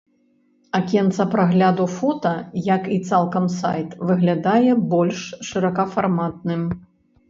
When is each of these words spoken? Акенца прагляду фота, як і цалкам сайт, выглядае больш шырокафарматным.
Акенца 0.79 1.25
прагляду 1.33 1.85
фота, 1.97 2.33
як 2.71 2.91
і 2.97 2.99
цалкам 3.11 3.47
сайт, 3.59 3.89
выглядае 4.11 4.71
больш 4.99 5.19
шырокафарматным. 5.53 6.71